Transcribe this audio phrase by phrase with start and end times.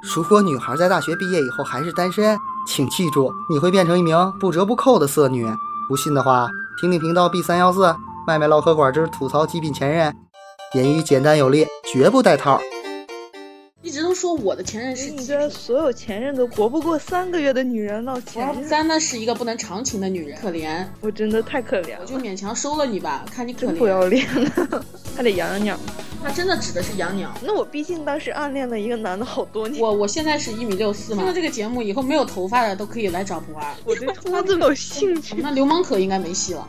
[0.00, 5.46] 如果女孩在大学毕业以后还是单身，请记住，你会变成一名不折不扣的色女。
[5.88, 6.48] 不信的话，
[6.80, 7.94] 听听频道 B 三幺四，
[8.26, 10.14] 麦麦唠嗑馆之吐槽极品前任，
[10.74, 12.60] 言语简单有力，绝不带套。
[13.80, 24.84] 一直都说我的前任是你这所有前任都活不过三个月的女人了，前任三呢是一个不能长情的女人，可怜，我真的太可怜了，我就勉强收了你吧，看你可怜，真不要脸了，
[25.16, 25.78] 还得养养。
[26.22, 27.32] 他真的指的是养鸟。
[27.42, 29.82] 那我毕竟当时暗恋了一个男的好多年。
[29.82, 31.22] 我我现在是一米六四嘛。
[31.22, 33.64] 听了这个节目以后，没有头发的都可以来找普儿。
[33.84, 35.36] 我对秃子有兴趣。
[35.42, 36.66] 那流氓可应该没戏了。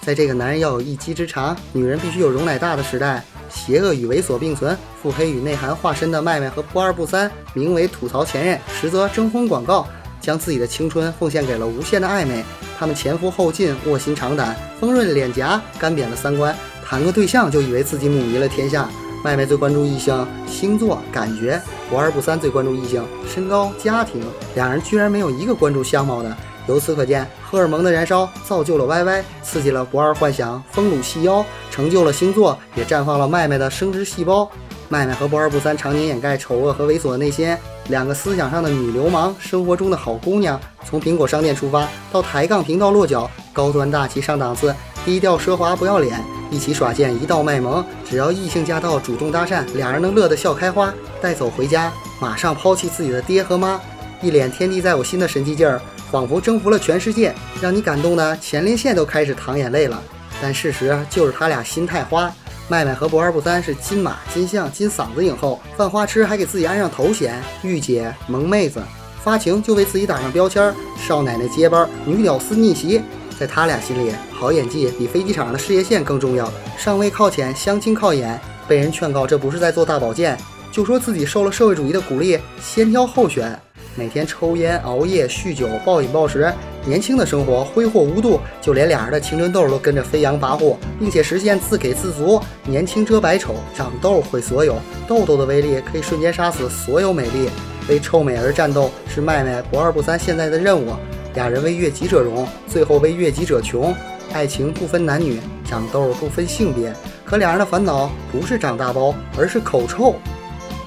[0.00, 9.84] 在这个男人要有一技之长，女人必须有容乃大的时代，邪恶与猥琐并存，腹黑与内涵化身的麦麦和不二不三，名为吐槽前任，实则征婚广告，
[10.26, 12.44] 将自己的青春奉献给了无限的暧昧。
[12.76, 16.52] 他们前赴后继，卧薪尝胆，丰润脸颊，干瘪了三观，
[16.84, 18.88] 谈个对象就以为自己母仪了天下。
[19.22, 24.20] 麦麦最关注异性星座感觉，不二不三最关注异性身高家庭，
[24.56, 26.36] 两人居然没有一个关注相貌的。
[26.66, 34.50] 由此可见，荷尔蒙的燃烧造就了歪歪刺激了不二幻想，丰乳细腰，成就了星座，也绽放了麦麦的生殖细胞。
[34.88, 37.56] 麦麦和不二不三常年掩盖丑恶和猥琐的内心，
[37.88, 40.60] 两个思想上的女流氓，生活中的好姑娘。
[40.84, 47.84] 从苹果商店出发，到抬杠频道落脚，高端大气上档次，低调奢华不要脸，一起耍贱一道卖萌。
[48.08, 50.92] 只要异性驾到，主动搭讪，俩人能乐得笑开花。
[51.20, 53.80] 带走回家，马上抛弃自己的爹和妈，
[54.20, 60.02] 一脸天地在我心的神气劲儿，仿佛征服了全世界，让你感动的前列腺都开始淌眼泪了。
[60.42, 62.30] 但事实就是他俩心太花。
[62.68, 68.82] 麦麦和不二不三是金马、金像、金嗓子影后，犯花痴还给自己安上头衔，御姐、萌妹子，
[69.22, 73.00] 发情就为自己打上标签，少奶奶接班，女屌丝逆袭。
[73.38, 76.50] 在他俩心里，好演技比飞机场的事业线更重要。
[76.76, 80.36] 上位靠前，相亲靠演，被人劝告这不是在做大保健，
[80.72, 83.56] 就说自己受了社会主义的鼓励，先挑后选。
[83.96, 86.52] 每天抽烟、熬夜、酗酒、暴饮暴食，
[86.84, 92.38] 年轻的生活挥霍无度，就连俩人的青春痘都跟着飞扬跋扈，并且实现自给自足。
[92.64, 94.76] 年轻遮百丑，长痘毁所有，
[95.08, 97.48] 痘痘的威力可以瞬间杀死所有美丽。
[97.88, 100.92] 为臭美而战斗是麦麦不二不三现在的任务。
[101.34, 103.94] 俩人为悦己者容，最后为悦己者穷。
[104.32, 106.92] 爱情不分男女，长痘不分性别，
[107.24, 110.16] 可俩人的烦恼不是长大包，而是口臭。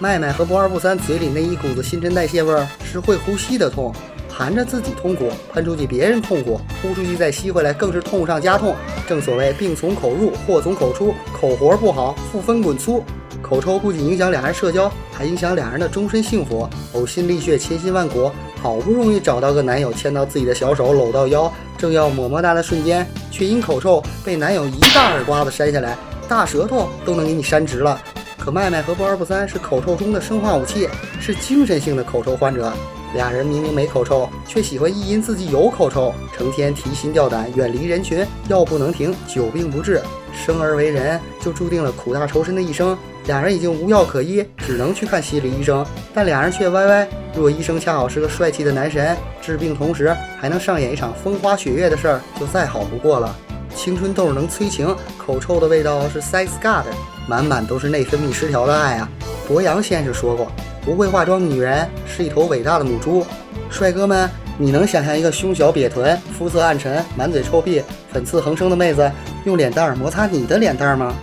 [0.02, 3.94] 麦麦和不二不三嘴里那一股子新陈代谢味儿是会呼吸的痛，
[4.30, 8.74] 含着自己痛苦，喷出去别人痛苦，呼出去再吸回来，更是痛上加痛。
[9.06, 13.04] 正所谓病从口入，祸从口出，口活不好，负分滚粗。
[13.42, 16.66] 口臭不仅影响俩人社交，还影响俩人的终身幸福。
[16.94, 18.32] 呕心沥血，千辛万苦，
[18.62, 25.98] 好不容易找到个男友，牵到自己的小手，搂到腰，正要么么哒的瞬间，却因口臭被男友一大耳刮子扇下来，
[26.30, 28.02] 大舌头都能给你扇直了。
[28.50, 30.90] 可麦麦和不二不三是口臭中的生化武器，
[31.22, 32.74] 是精神性的口臭患者。
[33.14, 40.02] 俩人明明没口臭，却喜欢意淫自己有口臭，成天提心吊胆，远离人群，药不能停，久病不治。
[40.34, 42.98] 生而为人，就注定了苦大仇深的一生。
[43.28, 45.86] 俩人已经无药可医，只能去看心理医生。
[46.12, 50.12] 但俩人却歪歪，若医生恰好是个帅气的男神，治病同时
[50.42, 53.36] 还能上演一场风花雪月的事儿，就再好不过了。
[53.82, 56.86] 青春痘能催情，口臭的味道是 sex god，
[57.26, 59.08] 满满都是内分泌失调的爱啊！
[59.48, 60.52] 博洋先生说过，
[60.84, 63.26] 不会化妆的女人是一头伟大的母猪。
[63.70, 67.82] 帅哥们，你能想象一个胸小瘪臀、肤色暗沉、满嘴臭屁、
[68.12, 69.10] 粉刺横生的妹子
[69.46, 71.16] 用脸蛋摩擦你的脸蛋吗？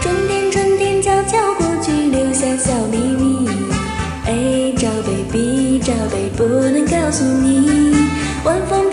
[0.00, 3.48] 春天，春天悄悄过去，留下小秘密。
[4.26, 7.96] 哎，宝贝，b 宝贝，不能告诉你。
[8.44, 8.89] 晚风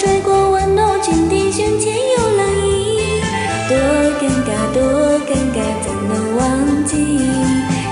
[4.20, 4.82] 尴尬多
[5.28, 7.20] 尴尬，怎能忘记？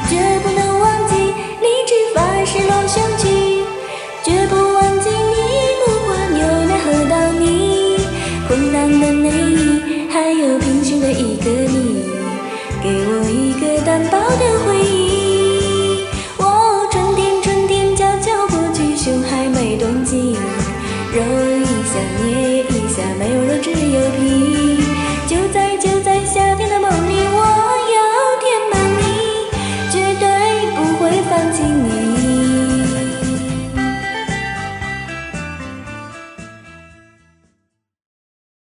[0.10, 1.16] 绝不能忘记，
[1.62, 3.24] 你只发誓落相去，
[4.24, 5.36] 绝不忘记你
[5.86, 7.98] 不管牛奶喝到腻，
[8.48, 12.04] 空荡的内衣，还有贫穷的一个你，
[12.82, 16.08] 给我一个单薄的回忆。
[16.40, 20.36] 哦，春天春天悄悄过去，胸还没冻紧，
[21.14, 23.45] 揉一下捏一下，没有。